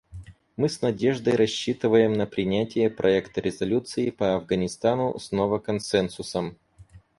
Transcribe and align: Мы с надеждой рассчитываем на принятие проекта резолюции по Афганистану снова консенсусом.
Мы 0.57 0.67
с 0.67 0.81
надеждой 0.81 1.35
рассчитываем 1.35 2.13
на 2.13 2.25
принятие 2.25 2.89
проекта 2.89 3.39
резолюции 3.39 4.09
по 4.09 4.33
Афганистану 4.33 5.19
снова 5.19 5.59
консенсусом. 5.59 6.57